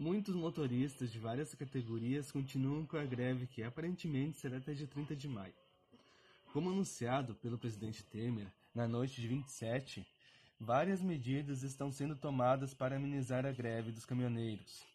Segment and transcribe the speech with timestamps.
[0.00, 5.14] muitos motoristas de várias categorias continuam com a greve que aparentemente será até dia 30
[5.14, 5.52] de maio.
[6.54, 10.06] Como anunciado pelo presidente Temer na noite de 27,
[10.58, 14.86] várias medidas estão sendo tomadas para amenizar a greve dos caminhoneiros.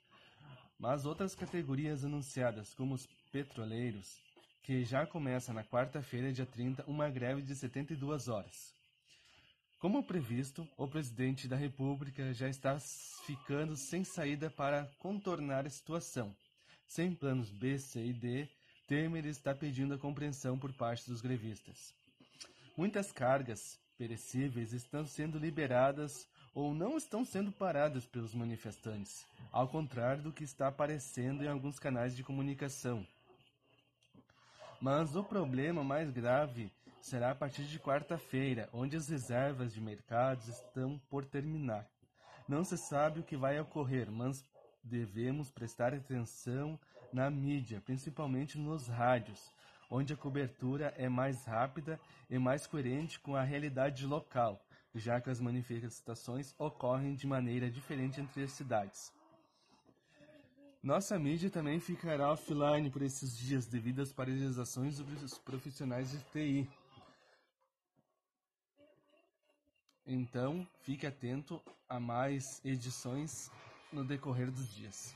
[0.79, 4.19] Mas outras categorias anunciadas, como os petroleiros,
[4.63, 8.73] que já começa na quarta-feira, dia 30, uma greve de 72 horas.
[9.85, 16.35] Como previsto, o presidente da República já está ficando sem saída para contornar a situação.
[16.87, 18.49] Sem planos B, C e D,
[18.87, 21.93] Temer está pedindo a compreensão por parte dos grevistas.
[22.75, 30.23] Muitas cargas perecíveis estão sendo liberadas ou não estão sendo paradas pelos manifestantes, ao contrário
[30.23, 33.05] do que está aparecendo em alguns canais de comunicação.
[34.81, 36.71] Mas o problema mais grave
[37.05, 41.87] será a partir de quarta-feira, onde as reservas de mercados estão por terminar.
[42.47, 44.43] Não se sabe o que vai ocorrer, mas
[44.83, 46.79] devemos prestar atenção
[47.13, 49.53] na mídia, principalmente nos rádios,
[49.87, 54.59] onde a cobertura é mais rápida e mais coerente com a realidade local,
[54.95, 59.13] já que as manifestações ocorrem de maneira diferente entre as cidades.
[60.81, 66.67] Nossa mídia também ficará offline por esses dias devido às paralisações dos profissionais de TI.
[70.07, 73.49] Então, fique atento a mais edições
[73.91, 75.15] no decorrer dos dias.